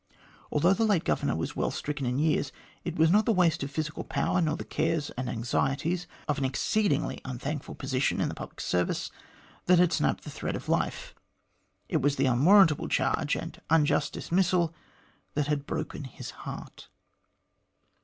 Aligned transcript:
Although 0.51 0.73
the 0.73 0.83
late 0.83 1.03
Governor 1.03 1.35
was 1.35 1.55
well 1.55 1.69
stricken 1.69 2.07
in 2.07 2.17
years, 2.17 2.51
it 2.83 2.95
was 2.95 3.11
not 3.11 3.27
the 3.27 3.31
waste 3.31 3.61
of 3.61 3.69
physical 3.69 4.03
power, 4.03 4.41
nor 4.41 4.57
the 4.57 4.65
cares 4.65 5.11
and 5.11 5.29
anxieties 5.29 6.07
of 6.27 6.39
an 6.39 6.43
exceedingly 6.45 7.21
unthankful 7.23 7.75
position 7.75 8.19
in 8.19 8.27
the 8.27 8.33
public 8.33 8.61
service, 8.61 9.11
that 9.67 9.77
had 9.77 9.93
snapped 9.93 10.23
the 10.23 10.31
thread 10.31 10.55
of 10.55 10.67
life: 10.67 11.13
it 11.87 12.01
was 12.01 12.15
the 12.15 12.25
unwarrantable 12.25 12.87
charge 12.87 13.35
and 13.35 13.61
unjust 13.69 14.13
dismissal 14.13 14.73
that 15.35 15.45
had 15.45 15.67
broken 15.67 16.05
his 16.05 16.31
heart." 16.31 16.87